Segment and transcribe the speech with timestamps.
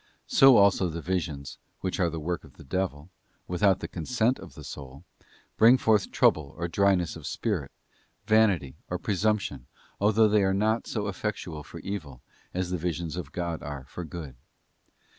[0.25, 3.11] So also the visions, which are the work of the devil—
[3.55, 5.03] without the con sent of the soul—
[5.59, 7.71] bring forth trouble or dryness of spirit,
[8.25, 9.67] vanity, or presumption,
[9.99, 14.03] although they are not so effectual for evil, as the visions of God are for
[14.03, 14.35] good.